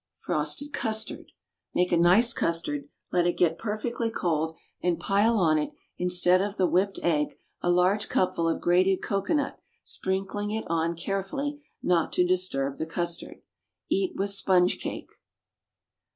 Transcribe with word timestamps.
Frosted 0.15 0.73
Custard. 0.73 1.31
Make 1.75 1.91
a 1.91 1.95
nice 1.97 2.33
custard; 2.33 2.89
let 3.11 3.27
it 3.27 3.37
get 3.37 3.59
perfectly 3.59 4.09
cold, 4.09 4.55
and 4.81 4.99
pile 4.99 5.37
on 5.37 5.59
it, 5.59 5.73
instead 5.95 6.41
of 6.41 6.57
the 6.57 6.65
whipped 6.65 6.97
egg, 7.03 7.35
a 7.61 7.69
large 7.69 8.09
cupful 8.09 8.49
of 8.49 8.59
grated 8.61 9.03
cocoanut, 9.03 9.59
sprinkling 9.83 10.49
it 10.49 10.63
on 10.65 10.95
carefully, 10.95 11.61
not 11.83 12.11
to 12.13 12.25
disturb 12.25 12.77
the 12.77 12.87
custard. 12.87 13.43
Eat 13.91 14.15
with 14.15 14.31
sponge 14.31 14.79
cake. 14.79 15.11